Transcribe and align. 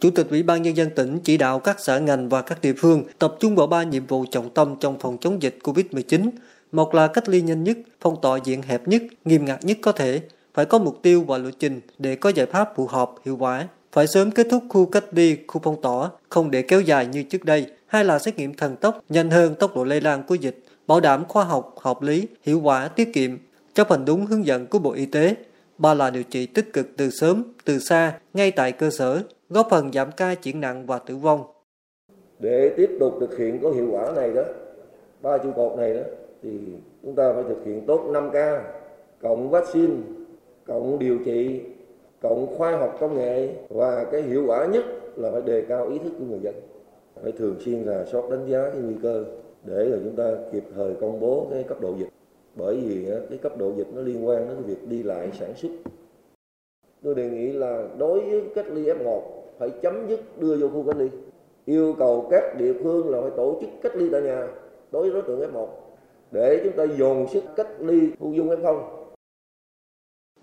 Chủ 0.00 0.10
tịch 0.10 0.26
Ủy 0.30 0.42
ban 0.42 0.62
Nhân 0.62 0.76
dân 0.76 0.90
tỉnh 0.90 1.18
chỉ 1.24 1.36
đạo 1.36 1.58
các 1.58 1.80
sở 1.80 2.00
ngành 2.00 2.28
và 2.28 2.42
các 2.42 2.60
địa 2.60 2.72
phương 2.78 3.02
tập 3.18 3.34
trung 3.40 3.56
vào 3.56 3.66
ba 3.66 3.82
nhiệm 3.82 4.06
vụ 4.06 4.24
trọng 4.30 4.50
tâm 4.50 4.74
trong 4.80 4.98
phòng 4.98 5.18
chống 5.20 5.42
dịch 5.42 5.58
COVID-19. 5.62 6.30
Một 6.72 6.94
là 6.94 7.06
cách 7.06 7.28
ly 7.28 7.40
nhanh 7.40 7.64
nhất, 7.64 7.78
phong 8.00 8.20
tỏa 8.22 8.38
diện 8.44 8.62
hẹp 8.62 8.88
nhất, 8.88 9.02
nghiêm 9.24 9.44
ngặt 9.44 9.64
nhất 9.64 9.78
có 9.82 9.92
thể, 9.92 10.20
phải 10.54 10.64
có 10.64 10.78
mục 10.78 10.98
tiêu 11.02 11.24
và 11.26 11.38
lộ 11.38 11.50
trình 11.58 11.80
để 11.98 12.16
có 12.16 12.30
giải 12.30 12.46
pháp 12.46 12.72
phù 12.76 12.86
hợp, 12.86 13.10
hiệu 13.24 13.36
quả. 13.36 13.68
Phải 13.92 14.06
sớm 14.06 14.30
kết 14.30 14.46
thúc 14.50 14.64
khu 14.68 14.86
cách 14.86 15.04
ly, 15.12 15.36
khu 15.46 15.60
phong 15.64 15.82
tỏa, 15.82 16.10
không 16.28 16.50
để 16.50 16.62
kéo 16.62 16.80
dài 16.80 17.06
như 17.06 17.22
trước 17.22 17.44
đây. 17.44 17.66
Hai 17.86 18.04
là 18.04 18.18
xét 18.18 18.36
nghiệm 18.36 18.54
thần 18.54 18.76
tốc, 18.76 19.00
nhanh 19.08 19.30
hơn 19.30 19.54
tốc 19.54 19.76
độ 19.76 19.84
lây 19.84 20.00
lan 20.00 20.22
của 20.22 20.34
dịch, 20.34 20.64
bảo 20.86 21.00
đảm 21.00 21.24
khoa 21.28 21.44
học, 21.44 21.74
hợp 21.80 22.02
lý, 22.02 22.26
hiệu 22.42 22.60
quả, 22.60 22.88
tiết 22.88 23.12
kiệm, 23.14 23.38
chấp 23.74 23.90
hành 23.90 24.04
đúng 24.04 24.26
hướng 24.26 24.46
dẫn 24.46 24.66
của 24.66 24.78
Bộ 24.78 24.92
Y 24.92 25.06
tế. 25.06 25.34
Ba 25.78 25.94
là 25.94 26.10
điều 26.10 26.22
trị 26.22 26.46
tích 26.46 26.72
cực 26.72 26.86
từ 26.96 27.10
sớm, 27.10 27.44
từ 27.64 27.78
xa, 27.78 28.18
ngay 28.34 28.50
tại 28.50 28.72
cơ 28.72 28.90
sở, 28.90 29.22
góp 29.48 29.66
phần 29.70 29.92
giảm 29.92 30.08
ca 30.16 30.34
chuyển 30.34 30.60
nặng 30.60 30.86
và 30.86 30.98
tử 30.98 31.16
vong. 31.16 31.42
Để 32.38 32.74
tiếp 32.76 32.90
tục 33.00 33.14
thực 33.20 33.38
hiện 33.38 33.58
có 33.62 33.70
hiệu 33.70 33.88
quả 33.90 34.12
này 34.16 34.32
đó, 34.32 34.42
ba 35.22 35.38
trụ 35.38 35.52
cột 35.56 35.78
này 35.78 35.94
đó, 35.94 36.00
thì 36.42 36.50
chúng 37.02 37.14
ta 37.14 37.32
phải 37.32 37.42
thực 37.48 37.64
hiện 37.64 37.86
tốt 37.86 38.00
5K, 38.08 38.60
cộng 39.22 39.50
vaccine, 39.50 39.94
cộng 40.66 40.98
điều 40.98 41.18
trị, 41.24 41.60
cộng 42.22 42.58
khoa 42.58 42.76
học 42.76 42.96
công 43.00 43.16
nghệ 43.16 43.48
và 43.68 44.04
cái 44.12 44.22
hiệu 44.22 44.44
quả 44.46 44.66
nhất 44.66 44.84
là 45.16 45.30
phải 45.30 45.42
đề 45.42 45.64
cao 45.68 45.88
ý 45.88 45.98
thức 45.98 46.12
của 46.18 46.24
người 46.24 46.40
dân. 46.42 46.54
Phải 47.22 47.32
thường 47.32 47.56
xuyên 47.64 47.82
là 47.82 48.04
soát 48.04 48.30
đánh 48.30 48.46
giá 48.48 48.70
cái 48.72 48.80
nguy 48.82 48.94
cơ 49.02 49.24
để 49.64 49.90
rồi 49.90 50.00
chúng 50.04 50.16
ta 50.16 50.30
kịp 50.52 50.64
thời 50.74 50.94
công 51.00 51.20
bố 51.20 51.46
cái 51.50 51.62
cấp 51.62 51.80
độ 51.80 51.94
dịch. 51.98 52.08
Bởi 52.58 52.76
vì 52.76 53.06
cái 53.28 53.38
cấp 53.38 53.58
độ 53.58 53.72
dịch 53.76 53.86
nó 53.94 54.00
liên 54.00 54.26
quan 54.26 54.48
đến 54.48 54.62
việc 54.66 54.88
đi 54.88 55.02
lại 55.02 55.30
sản 55.38 55.54
xuất. 55.56 55.68
Tôi 57.02 57.14
đề 57.14 57.30
nghị 57.30 57.52
là 57.52 57.88
đối 57.98 58.20
với 58.20 58.42
cách 58.54 58.66
ly 58.72 58.84
F1 58.84 59.20
phải 59.58 59.70
chấm 59.82 60.08
dứt 60.08 60.20
đưa 60.40 60.56
vô 60.56 60.68
khu 60.68 60.84
cách 60.86 60.96
ly. 60.96 61.08
Yêu 61.64 61.94
cầu 61.98 62.28
các 62.30 62.42
địa 62.58 62.72
phương 62.82 63.08
là 63.10 63.20
phải 63.20 63.30
tổ 63.36 63.58
chức 63.60 63.70
cách 63.82 63.96
ly 63.96 64.08
tại 64.12 64.22
nhà 64.22 64.48
đối 64.92 65.10
với 65.10 65.12
đối 65.12 65.22
tượng 65.22 65.52
F1 65.52 65.66
để 66.30 66.60
chúng 66.64 66.72
ta 66.76 66.84
dồn 66.98 67.26
sức 67.32 67.44
cách 67.56 67.68
ly 67.78 68.00
thu 68.20 68.32
dung 68.32 68.48
F0 68.48 68.82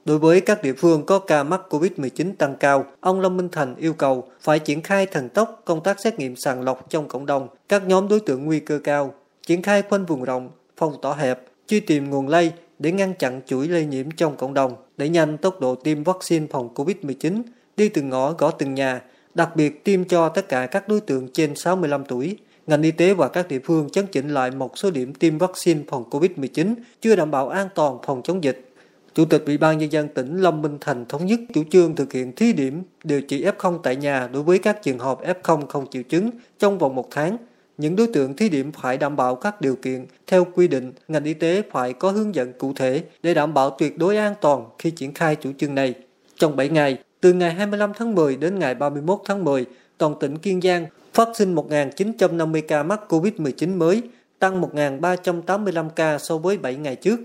Đối 0.06 0.18
với 0.18 0.42
các 0.42 0.64
địa 0.64 0.74
phương 0.74 1.06
có 1.06 1.20
ca 1.20 1.44
mắc 1.44 1.62
COVID-19 1.70 2.32
tăng 2.38 2.56
cao, 2.60 2.86
ông 3.00 3.20
Lâm 3.20 3.38
Minh 3.38 3.50
Thành 3.52 3.76
yêu 3.76 3.94
cầu 3.94 4.24
phải 4.40 4.60
triển 4.60 4.82
khai 4.82 5.06
thần 5.06 5.30
tốc 5.30 5.62
công 5.66 5.84
tác 5.84 6.00
xét 6.00 6.20
nghiệm 6.20 6.36
sàng 6.36 6.62
lọc 6.62 6.90
trong 6.90 7.08
cộng 7.08 7.26
đồng, 7.26 7.48
các 7.70 7.88
nhóm 7.88 8.08
đối 8.08 8.20
tượng 8.20 8.46
nguy 8.46 8.60
cơ 8.60 8.80
cao, 8.84 9.14
triển 9.48 9.62
khai 9.62 9.82
khoanh 9.82 10.06
vùng 10.06 10.24
rộng, 10.24 10.50
phong 10.78 10.94
tỏa 11.02 11.16
hẹp, 11.16 11.40
truy 11.68 11.80
tìm 11.80 12.10
nguồn 12.10 12.28
lây 12.28 12.52
để 12.80 12.92
ngăn 12.92 13.14
chặn 13.20 13.42
chuỗi 13.46 13.68
lây 13.68 13.86
nhiễm 13.86 14.12
trong 14.12 14.38
cộng 14.38 14.54
đồng, 14.54 14.76
đẩy 14.98 15.10
nhanh 15.10 15.38
tốc 15.38 15.62
độ 15.62 15.76
tiêm 15.76 16.04
vaccine 16.04 16.48
phòng 16.52 16.70
COVID-19, 16.76 17.42
đi 17.78 17.90
từng 17.90 18.10
ngõ 18.10 18.32
gõ 18.32 18.52
từng 18.52 18.74
nhà, 18.74 19.02
đặc 19.36 19.56
biệt 19.56 19.84
tiêm 19.84 20.04
cho 20.04 20.30
tất 20.30 20.50
cả 20.50 20.66
các 20.66 20.88
đối 20.88 21.02
tượng 21.02 21.28
trên 21.34 21.56
65 21.56 22.06
tuổi. 22.06 22.38
Ngành 22.68 22.82
y 22.82 22.92
tế 22.92 23.14
và 23.14 23.28
các 23.28 23.48
địa 23.48 23.60
phương 23.60 23.90
chấn 23.90 24.06
chỉnh 24.08 24.30
lại 24.30 24.52
một 24.52 24.78
số 24.78 24.92
điểm 24.92 25.14
tiêm 25.14 25.38
vaccine 25.38 25.82
phòng 25.88 26.04
COVID-19 26.10 26.76
chưa 27.02 27.16
đảm 27.16 27.32
bảo 27.32 27.50
an 27.50 27.68
toàn 27.76 27.98
phòng 28.06 28.22
chống 28.24 28.44
dịch. 28.44 28.70
Chủ 29.16 29.26
tịch 29.26 29.44
Ủy 29.46 29.58
ban 29.58 29.78
Nhân 29.78 29.92
dân 29.92 30.08
tỉnh 30.08 30.38
Lâm 30.38 30.62
Minh 30.62 30.78
Thành 30.82 31.06
thống 31.10 31.26
nhất 31.26 31.40
chủ 31.54 31.64
trương 31.70 31.96
thực 31.96 32.14
hiện 32.14 32.36
thí 32.36 32.54
điểm 32.54 32.84
điều 33.04 33.22
trị 33.22 33.46
F0 33.46 33.78
tại 33.78 33.96
nhà 33.96 34.30
đối 34.34 34.44
với 34.44 34.60
các 34.60 34.84
trường 34.84 35.00
hợp 35.00 35.20
F0 35.44 35.66
không 35.66 35.88
triệu 35.88 36.04
chứng 36.04 36.30
trong 36.60 36.78
vòng 36.78 36.96
một 36.96 37.08
tháng. 37.12 37.38
Những 37.78 37.96
đối 37.96 38.08
tượng 38.08 38.36
thí 38.36 38.50
điểm 38.50 38.72
phải 38.72 38.98
đảm 38.98 39.16
bảo 39.16 39.36
các 39.36 39.62
điều 39.62 39.76
kiện 39.76 40.06
theo 40.28 40.48
quy 40.56 40.68
định, 40.68 40.94
ngành 41.08 41.24
y 41.24 41.34
tế 41.34 41.64
phải 41.72 41.94
có 41.94 42.12
hướng 42.12 42.36
dẫn 42.36 42.54
cụ 42.58 42.74
thể 42.76 43.04
để 43.24 43.34
đảm 43.34 43.54
bảo 43.54 43.70
tuyệt 43.70 43.98
đối 43.98 44.18
an 44.18 44.34
toàn 44.42 44.66
khi 44.80 44.92
triển 44.92 45.14
khai 45.14 45.36
chủ 45.36 45.52
trương 45.58 45.76
này. 45.76 45.94
Trong 46.36 46.56
7 46.56 46.70
ngày, 46.70 46.98
từ 47.22 47.34
ngày 47.34 47.54
25 47.54 47.92
tháng 47.98 48.16
10 48.16 48.38
đến 48.38 48.60
ngày 48.60 48.76
31 48.76 49.20
tháng 49.26 49.44
10, 49.44 49.66
toàn 49.98 50.16
tỉnh 50.20 50.38
Kiên 50.38 50.62
Giang 50.62 50.86
phát 51.14 51.28
sinh 51.34 51.56
1.950 51.56 52.62
ca 52.68 52.84
mắc 52.84 53.02
COVID-19 53.10 53.78
mới, 53.78 54.02
tăng 54.40 54.62
1.385 54.62 55.90
ca 55.90 56.18
so 56.18 56.38
với 56.38 56.58
7 56.58 56.76
ngày 56.76 56.96
trước. 56.96 57.20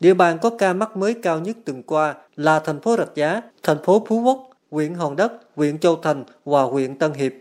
Địa 0.00 0.14
bàn 0.14 0.38
có 0.42 0.50
ca 0.50 0.72
mắc 0.72 0.96
mới 0.96 1.14
cao 1.14 1.40
nhất 1.40 1.56
từng 1.64 1.82
qua 1.82 2.14
là 2.36 2.58
thành 2.58 2.80
phố 2.80 2.96
Rạch 2.96 3.14
Giá, 3.14 3.40
thành 3.62 3.78
phố 3.84 4.04
Phú 4.08 4.20
Quốc, 4.22 4.50
huyện 4.70 4.94
Hòn 4.94 5.16
Đất, 5.16 5.32
huyện 5.56 5.78
Châu 5.78 5.96
Thành 5.96 6.24
và 6.44 6.62
huyện 6.62 6.98
Tân 6.98 7.12
Hiệp. 7.12 7.32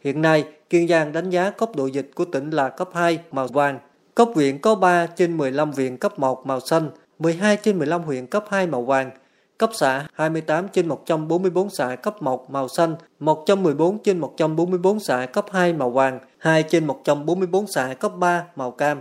Hiện 0.00 0.22
nay, 0.22 0.44
Kiên 0.70 0.88
Giang 0.88 1.12
đánh 1.12 1.30
giá 1.30 1.50
cấp 1.50 1.70
độ 1.76 1.86
dịch 1.86 2.10
của 2.14 2.24
tỉnh 2.24 2.50
là 2.50 2.68
cấp 2.68 2.88
2 2.94 3.18
màu 3.30 3.46
vàng. 3.46 3.78
Cấp 4.14 4.28
huyện 4.34 4.58
có 4.58 4.74
3 4.74 5.06
trên 5.06 5.36
15 5.36 5.72
huyện 5.72 5.96
cấp 5.96 6.18
1 6.18 6.46
màu 6.46 6.60
xanh, 6.60 6.90
12 7.18 7.56
trên 7.56 7.78
15 7.78 8.02
huyện 8.02 8.26
cấp 8.26 8.44
2 8.50 8.66
màu 8.66 8.82
vàng. 8.82 9.10
Cấp 9.58 9.70
xã 9.72 10.06
28 10.14 10.68
trên 10.68 10.88
144 10.88 11.70
xã 11.70 11.96
cấp 11.96 12.22
1 12.22 12.50
màu 12.50 12.68
xanh, 12.68 12.94
114 13.20 13.98
trên 13.98 14.18
144 14.18 15.00
xã 15.00 15.26
cấp 15.26 15.46
2 15.52 15.72
màu 15.72 15.90
vàng, 15.90 16.18
2 16.38 16.62
trên 16.62 16.86
144 16.86 17.66
xã 17.66 17.94
cấp 17.94 18.12
3 18.18 18.44
màu 18.56 18.70
cam. 18.70 19.00